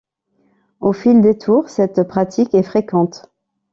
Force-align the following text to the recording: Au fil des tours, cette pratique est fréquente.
Au 0.79 0.93
fil 0.93 1.21
des 1.21 1.37
tours, 1.37 1.69
cette 1.69 2.01
pratique 2.07 2.55
est 2.55 2.63
fréquente. 2.63 3.29